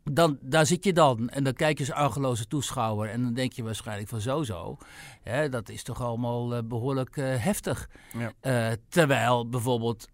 [0.03, 1.29] dan, daar zit je dan.
[1.29, 3.09] En dan kijk je als argeloze toeschouwer.
[3.09, 4.77] En dan denk je waarschijnlijk van zo zo.
[5.21, 7.89] Hè, dat is toch allemaal eh, behoorlijk eh, heftig.
[8.17, 8.31] Ja.
[8.39, 10.07] Eh, terwijl bijvoorbeeld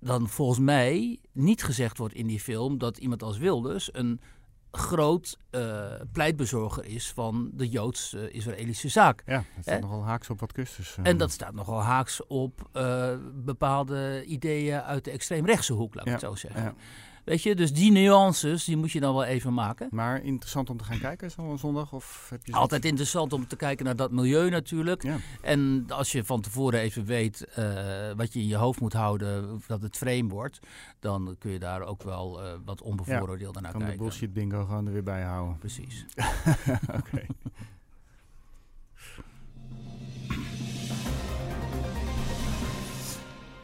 [0.00, 4.20] dan volgens mij niet gezegd wordt in die film dat iemand als Wilders een
[4.70, 5.38] groot
[6.12, 9.22] pleitbezorger is van de Joods-Israëlische zaak.
[9.26, 10.96] Ja, dat staat nogal haaks op wat Kustus.
[10.96, 12.68] eh, En dat staat nogal haaks op
[13.34, 16.62] bepaalde ideeën uit de extreemrechtse hoek, laat ik Ja, het zo zeggen.
[16.62, 16.74] ja.
[17.26, 19.88] Weet je, dus die nuances, die moet je dan wel even maken.
[19.90, 21.92] Maar interessant om te gaan kijken zo'n zondag?
[21.92, 25.02] Of heb je Altijd interessant om te kijken naar dat milieu natuurlijk.
[25.02, 25.16] Ja.
[25.42, 27.64] En als je van tevoren even weet eh,
[28.16, 30.58] wat je in je hoofd moet houden, dat het frame wordt,
[31.00, 34.04] dan kun je daar ook wel eh, wat onbevooroordeelder naar kan de kijken.
[34.04, 35.58] bullshit bingo gewoon er weer bij houden.
[35.58, 36.06] Precies.
[37.00, 37.26] Oké.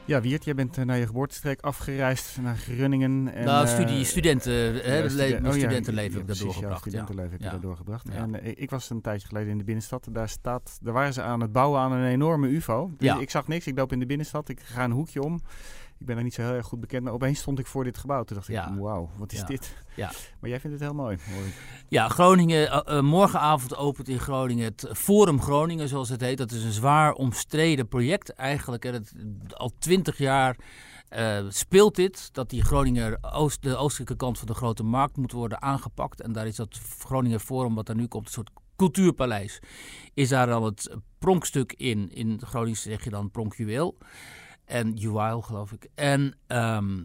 [0.04, 3.34] Ja, Wiert, jij bent eh, naar je geboortestreek afgereisd naar Groningen.
[3.34, 6.54] En, nou, eh, studie, studenten, hè, mijn oh ja, studentenleven heb ik daar doorgebracht.
[6.60, 7.50] Ja, Ja, studentenleven heb Ja.
[7.50, 8.08] daar doorgebracht.
[8.08, 10.08] En eh, ik was een tijdje geleden in de binnenstad.
[10.10, 12.90] Daar, staat, daar waren ze aan het bouwen aan een enorme ufo.
[12.98, 13.18] Dus.
[13.18, 15.40] Ik zag niks, ik loop in de binnenstad, ik ga een hoekje om.
[16.02, 17.98] Ik ben er niet zo heel erg goed bekend, maar opeens stond ik voor dit
[17.98, 18.22] gebouw.
[18.24, 18.74] Toen dacht ik, Ja.
[18.76, 19.44] wauw, wat is Ja.
[19.44, 19.76] dit?
[19.96, 20.10] Ja.
[20.40, 21.54] Maar jij vindt het heel mooi, hoor ik.
[21.88, 22.70] Ja, Groningen.
[22.70, 26.38] eh, eh, morgenavond opent in Groningen het Forum Groningen, zoals het heet.
[26.38, 28.84] Dat is een zwaar omstreden project eigenlijk.
[28.84, 29.12] En het,
[29.54, 30.56] al twintig jaar
[31.08, 32.28] eh, speelt dit.
[32.34, 36.20] Dat die Groninger oost, de oostelijke kant van de grote markt moet worden aangepakt.
[36.20, 39.58] En daar is dat Groninger Forum, wat er nu komt, een soort cultuurpaleis.
[40.14, 42.10] Is daar dan het pronkstuk in.
[42.10, 43.96] In Gronings zeg je dan pronkjuweel.
[44.64, 45.88] En juweel, geloof ik.
[45.94, 47.00] En ehm,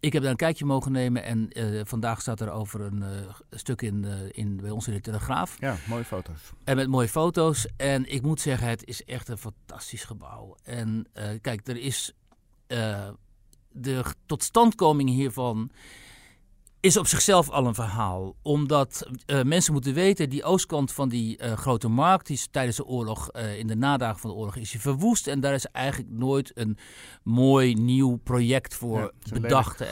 [0.00, 1.22] ik heb daar een kijkje mogen nemen.
[1.22, 3.10] En eh, vandaag staat er over een eh,
[3.50, 5.56] stuk in, eh, in, bij ons in de Telegraaf.
[5.60, 6.52] Ja, mooie foto's.
[6.64, 7.66] En met mooie foto's.
[7.76, 10.56] En ik moet zeggen, het is echt een fantastisch gebouw.
[10.62, 11.06] En
[11.40, 12.14] kijk, er is
[13.72, 15.70] de totstandkoming hiervan
[16.80, 18.34] is op zichzelf al een verhaal.
[18.42, 22.76] Omdat eh, mensen moeten weten, die oostkant van die eh, grote markt, die is tijdens
[22.76, 25.26] de oorlog, eh, in de nadagen van de oorlog, is die verwoest.
[25.26, 26.78] En daar is eigenlijk nooit een
[27.22, 29.82] mooi nieuw project voor Ja, bedacht.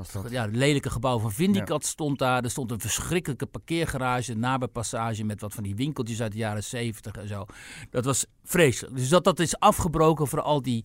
[0.00, 0.30] Was dat.
[0.30, 2.44] ja, het lelijke gebouw van Vindicat stond daar.
[2.44, 7.12] Er stond een verschrikkelijke parkeergarage, nabijpassage met wat van die winkeltjes uit de jaren 70
[7.12, 7.46] en zo.
[7.90, 8.96] Dat was vreselijk.
[8.96, 10.84] Dus dat dat is afgebroken voor al die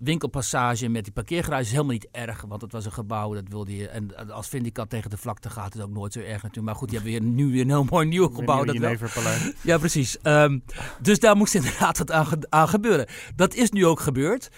[0.00, 2.44] winkelpassage met die parkeergarage is helemaal niet erg.
[2.48, 3.88] Want het was een gebouw, dat wilde je...
[3.88, 6.66] En als Vindicat tegen de vlakte gaat, is het ook nooit zo erg natuurlijk.
[6.66, 8.64] Maar goed, je hebt weer, nu weer een heel mooi nieuw gebouw.
[8.64, 9.34] Dat wel.
[9.62, 10.18] Ja, precies.
[10.20, 10.58] Ehm,
[11.00, 13.08] dus daar moest inderdaad wat aan gebeuren.
[13.36, 14.48] Dat is nu ook gebeurd.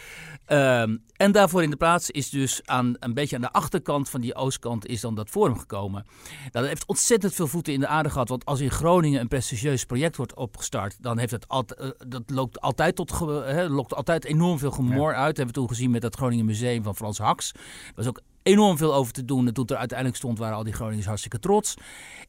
[0.46, 4.20] Ehm, en daarvoor in de plaats is dus aan, een beetje aan de achterkant van
[4.20, 6.06] die oostkant is dan dat forum gekomen.
[6.40, 8.28] Nou, dat heeft ontzettend veel voeten in de aarde gehad.
[8.28, 12.22] Want als in Groningen een prestigieus project wordt opgestart, dan heeft het altijd, eh, dat
[12.26, 15.26] lokt altijd, tot, hè, lokt altijd enorm veel gemor uit.
[15.26, 17.52] Dat hebben we toen gezien met het Groningen Museum van Frans Haks.
[17.94, 19.46] Was ook enorm veel over te doen.
[19.46, 21.74] En toen er uiteindelijk stond, waren al die Groningers hartstikke trots.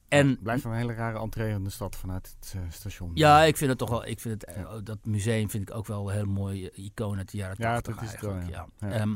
[0.08, 3.12] En Blijft een hele rare entree in de stad vanuit het eh, station.
[3.13, 4.06] ja, ik vind het toch wel.
[4.06, 7.17] Ik vind het, eh, dat museum vind ik ook wel een heel mooi eh, icoon
[7.17, 8.69] uit de jaren Ja, 80 dat is wel, eigenlijk.
[8.80, 8.89] ja.
[8.89, 9.15] Ehm,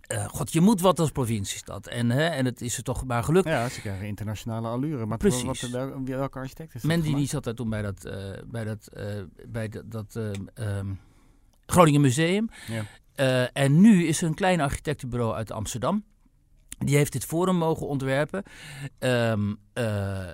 [0.00, 1.86] eh, God, je moet wat als provinciestad.
[1.86, 3.48] En, hè, en het is er toch maar gelukt.
[3.48, 5.06] Ja, ze krijgen internationale allure.
[5.06, 5.42] Maar Precies.
[5.42, 6.90] Wat, wat, welke architect is dat?
[6.90, 8.10] Mandy zat daar toen bij dat,
[8.46, 8.88] bij dat,
[9.48, 10.18] bij dat, dat
[10.54, 10.92] ehm,
[11.66, 12.50] Groningen Museum.
[12.66, 12.84] Ja.
[13.52, 16.04] En nu is er een klein architectenbureau uit Amsterdam.
[16.84, 18.42] Die heeft dit forum mogen ontwerpen.
[18.98, 20.28] Ehm, eh,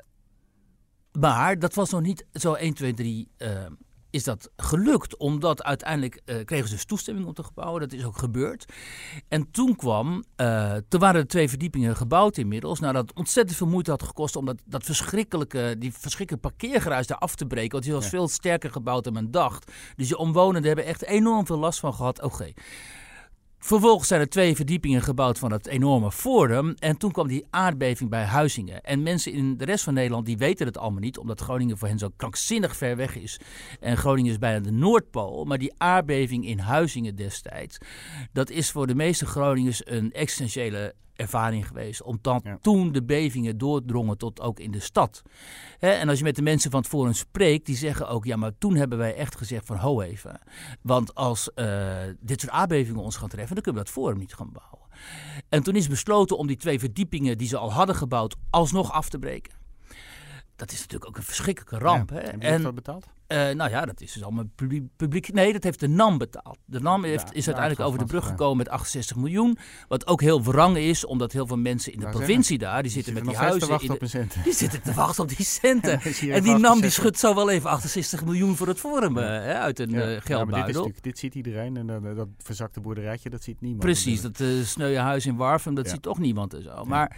[1.13, 3.29] maar dat was nog niet zo 1, 2, 3
[4.11, 5.17] is dat gelukt.
[5.17, 7.81] Omdat uiteindelijk uh, kregen ze dus toestemming om te gebouwen.
[7.81, 8.73] Dat is ook gebeurd.
[9.29, 12.81] En toen kwam, uh, toen waren er twee verdiepingen gebouwd inmiddels.
[12.81, 17.19] Nou, dat ontzettend veel moeite had gekost om dat, dat verschrikkelijke, die verschrikkelijke parkeergeruis daar
[17.19, 17.71] af te breken.
[17.71, 19.73] Want die was veel sterker gebouwd dan men dacht.
[19.97, 22.23] Dus de omwonenden hebben echt enorm veel last van gehad.
[22.23, 22.53] Oké.
[23.63, 26.75] Vervolgens zijn er twee verdiepingen gebouwd van het enorme forum.
[26.79, 28.83] En toen kwam die aardbeving bij Huizingen.
[28.83, 31.89] En mensen in de rest van Nederland die weten het allemaal niet, omdat Groningen voor
[31.89, 33.41] hen zo krankzinnig ver weg is.
[33.81, 35.45] En Groningen is bijna de Noordpool.
[35.45, 37.79] Maar die aardbeving in Huizingen destijds,
[38.33, 42.03] dat is voor de meeste Groningers een essentiële ervaring geweest.
[42.03, 45.23] Omdat toen de bevingen doordrongen tot ook in de stad.
[45.79, 48.25] en als je met de mensen van het Forum spreekt, die zeggen ook...
[48.25, 50.41] ja, maar toen hebben wij echt gezegd van ho even.
[50.83, 53.55] Want als uh, dit soort aardbevingen ons gaan treffen...
[53.55, 54.89] dan kunnen we dat Forum niet gaan bouwen.
[55.49, 58.37] En toen is besloten om die twee verdiepingen die ze al hadden gebouwd...
[58.51, 59.60] alsnog af te breken.
[60.61, 62.11] Dat is natuurlijk ook een verschrikkelijke ramp.
[62.11, 62.19] hè?
[62.19, 63.07] En wie heeft dat betaald?
[63.29, 64.45] Uh, nou ja, dat is dus allemaal
[64.97, 66.59] publiek, Nee, dat heeft de NAM betaald.
[66.65, 69.59] De NAM heeft, is uiteindelijk over de brug gekomen met 68 miljoen.
[69.89, 72.83] Wat ook heel wrang is, omdat heel veel mensen in de provincie daar...
[72.83, 73.81] die zitten met die huizen...
[73.81, 76.01] In de, die zitten te wachten op die centen.
[76.31, 79.25] en die NAM die schudt zo wel even 68 miljoen voor het Forum uh,
[79.61, 80.11] uit een ja.
[80.11, 80.85] uh, geldbuidel.
[80.85, 81.77] Dit, dit, ziet iedereen.
[81.77, 83.83] En dat, dat verzakte boerderijtje, dat ziet niemand.
[83.83, 86.85] Precies, dat sneuwe huis in Warfum, dat ziet toch niemand en zo.
[86.85, 87.17] Maar...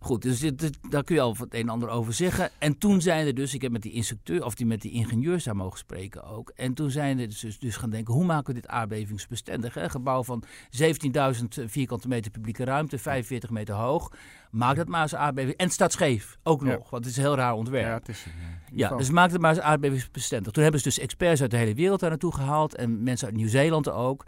[0.00, 2.50] Goed, dus dit, daar kun je al het een en ander over zeggen.
[2.58, 5.44] En toen zijn er dus, ik heb met die instructeur of die met die ingenieurs
[5.44, 6.52] daar mogen spreken ook.
[6.54, 9.76] En toen zijn er dus, dus gaan denken, hoe maken we dit aardbevingsbestendig?
[9.76, 10.44] Een gebouw van
[10.82, 14.12] 17.000 vierkante meter publieke ruimte, 45 meter hoog.
[14.50, 15.56] Maak dat maar eens aardbeving.
[15.56, 17.86] En het staat scheef, ook nog, want het is een heel raar ontwerp.
[17.86, 18.26] Ja, het is,
[18.72, 20.52] ja, dus maak het maar eens aardbevingsbestendig.
[20.52, 22.74] Toen hebben ze dus experts uit de hele wereld daar naartoe gehaald.
[22.74, 24.26] En mensen uit Nieuw-Zeeland ook.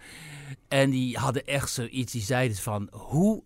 [0.68, 3.42] En die hadden echt zoiets, die zeiden van, hoe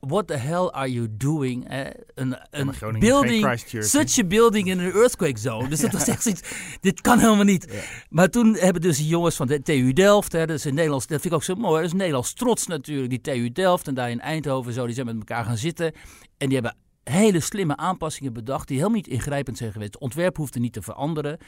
[0.00, 1.68] what the hell are you doing?
[1.68, 1.80] Eh,
[2.14, 5.68] een, een building, such a building in an earthquake zone.
[5.68, 6.42] Dus dat was echt iets,
[6.80, 7.84] dit kan helemaal niet.
[8.10, 11.06] Maar toen hebben dus die jongens van de TU Delft, hè, dat is in Nederlands,
[11.06, 13.94] dat vind ik ook zo mooi, dat is Nederlands trots natuurlijk, die TU Delft en
[13.94, 15.92] daar in Eindhoven zo, die zijn met elkaar gaan zitten
[16.38, 16.76] en die hebben
[17.10, 19.92] hele slimme aanpassingen bedacht die helemaal niet ingrijpend zijn geweest.
[19.92, 21.38] Het ontwerp hoefde niet te veranderen.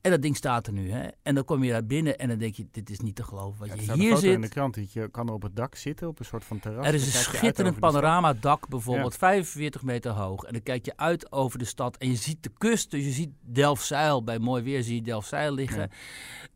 [0.00, 0.90] En dat ding staat er nu.
[0.90, 1.08] Hè?
[1.22, 3.68] En dan kom je daar binnen en dan denk je, dit is niet te geloven.
[3.68, 4.32] Wat je hier zit.
[4.32, 4.92] in de krant.
[4.92, 6.86] Je kan er op het dak zitten, op een soort van terras.
[6.86, 10.44] Er is een schitterend panoramadak bijvoorbeeld, 45 meter hoog.
[10.44, 12.90] En dan kijk je uit over de stad en je ziet de kust.
[12.90, 15.90] Dus je ziet Delfzijl, bij mooi weer zie je Delfzijl liggen.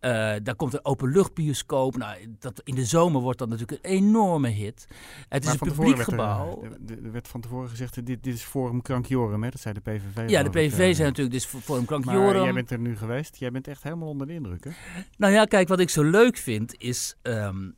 [0.01, 0.11] Uh,
[0.43, 1.97] daar komt een openluchtbioscoop.
[1.97, 4.87] Nou, dat, in de zomer wordt dat natuurlijk een enorme hit.
[5.29, 6.63] Het is een publiek gebouw.
[6.89, 9.51] Er, werd van tevoren gezegd, dit, dit is Forum Krankjorum, hè?
[9.51, 10.31] dat zei de PVV.
[10.31, 12.33] Ja, de PVV uh, zijn natuurlijk, dit is Forum Krankjorum.
[12.33, 13.34] Maar jij bent er nu geweest.
[13.37, 14.71] Jij bent echt helemaal onder de indruk, hè?
[15.17, 17.17] Nou ja, kijk, wat ik zo leuk vind is...
[17.23, 17.77] Um,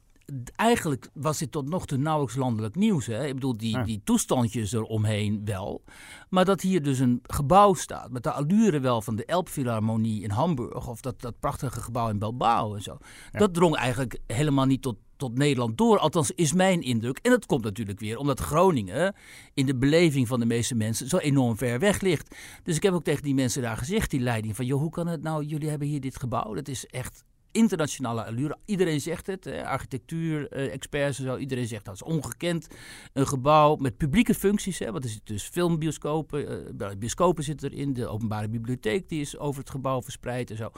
[0.54, 3.06] eigenlijk was dit tot nog toe nauwelijks landelijk nieuws.
[3.06, 3.26] Hè?
[3.26, 5.82] Ik bedoel, die, die toestandjes eromheen wel.
[6.28, 10.30] Maar dat hier dus een gebouw staat met de allure wel van de Elbphilharmonie in
[10.30, 10.88] Hamburg...
[10.88, 12.98] of dat, dat prachtige gebouw in Bilbao en zo.
[13.32, 15.98] Dat drong eigenlijk helemaal niet tot, tot Nederland door.
[15.98, 17.18] Althans, is mijn indruk.
[17.18, 19.14] En dat komt natuurlijk weer omdat Groningen
[19.54, 22.36] in de beleving van de meeste mensen zo enorm ver weg ligt.
[22.62, 25.06] Dus ik heb ook tegen die mensen daar gezegd, die leiding, van joh, hoe kan
[25.06, 27.24] het nou, jullie hebben hier dit gebouw, dat is echt
[27.56, 28.56] internationale allure.
[28.64, 31.36] Iedereen zegt het, architectuur, eh, experts en zo.
[31.36, 32.68] Iedereen zegt dat is ongekend.
[33.12, 34.78] Een gebouw met publieke functies.
[34.78, 35.42] Hè, wat is het dus?
[35.42, 37.92] Filmbioscopen, uh, bioscopen zitten erin.
[37.92, 40.70] De openbare bibliotheek die is over het gebouw verspreid en zo.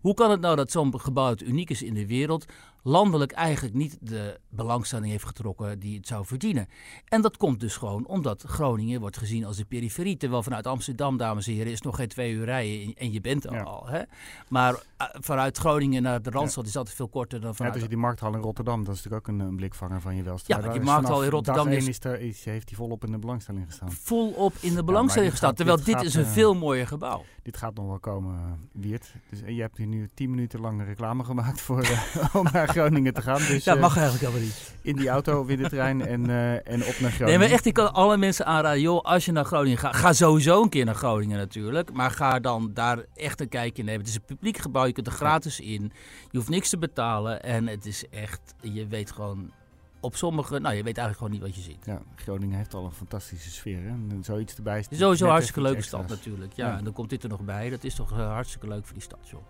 [0.00, 2.44] Hoe kan het nou dat zo'n gebouw het uniek is in de wereld,
[2.82, 6.68] landelijk eigenlijk niet de belangstelling heeft getrokken die het zou verdienen?
[7.04, 10.16] En dat komt dus gewoon omdat Groningen wordt gezien als de periferie.
[10.16, 13.44] Terwijl vanuit Amsterdam, dames en heren, is nog geen twee uur rijden en je bent
[13.44, 13.86] er al.
[13.86, 14.02] Hè?
[14.48, 14.78] Maar uh,
[15.12, 16.70] vanuit Groningen naar de Randstad ja.
[16.70, 17.74] is altijd veel korter dan vanuit...
[17.74, 20.22] Ja, dus die markthal in Rotterdam, dat is natuurlijk ook een, een blikvanger van je
[20.22, 20.64] welstand.
[20.64, 23.66] Ja, die markthal in Rotterdam is, is, er, is, heeft die volop in de belangstelling
[23.66, 23.92] gestaan.
[23.92, 27.24] Volop in de belangstelling gestaan, terwijl dit, is een uh, veel mooier gebouw.
[27.42, 29.14] Dit gaat nog wel komen, Wiert.
[29.30, 33.22] Dus je hebt nu tien minuten lang reclame gemaakt voor, uh, om naar Groningen te
[33.22, 33.36] gaan.
[33.36, 34.74] Dus, ja, dat mag eigenlijk helemaal niet.
[34.82, 37.26] In die auto, weer de trein en, uh, en op naar Groningen.
[37.26, 40.12] Nee, maar echt, ik kan alle mensen aanraden, joh, als je naar Groningen gaat, ga
[40.12, 41.92] sowieso een keer naar Groningen natuurlijk.
[41.92, 44.00] Maar ga dan daar echt een kijkje nemen.
[44.00, 45.92] Het is een publiek gebouw, je kunt er gratis in.
[46.30, 49.50] Je hoeft niks te betalen en het is echt, je weet gewoon
[50.06, 51.84] op sommige, nou je weet eigenlijk gewoon niet wat je ziet.
[51.84, 53.82] Ja, Groningen heeft al een fantastische sfeer.
[53.82, 53.88] Hè?
[53.88, 54.98] En zoiets erbij is.
[54.98, 56.52] Sowieso een hartstikke leuke stad natuurlijk.
[56.52, 57.70] Ja, en dan komt dit er nog bij.
[57.70, 59.40] Dat is toch uh, hartstikke leuk voor die stad, joh.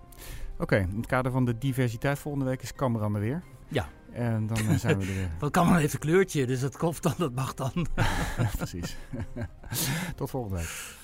[0.59, 3.43] Oké, in het kader van de diversiteit volgende week is Cameron er weer.
[3.69, 3.89] Ja.
[4.13, 5.31] En dan uh, zijn we er weer.
[5.41, 7.87] Want Cameron heeft een kleurtje, dus dat komt dan, dat mag dan.
[8.57, 8.97] Precies.
[10.17, 10.95] Tot volgende week.